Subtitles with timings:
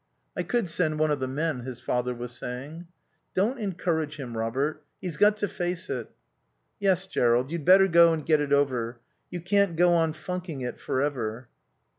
[0.35, 2.87] "I could send one of the men," his father was saying.
[3.35, 4.83] "Don't encourage him, Robert.
[4.99, 6.09] He's got to face it."
[6.79, 8.99] "Yes, Jerrold, you'd better go and get it over.
[9.29, 11.49] You can't go on funking it for ever."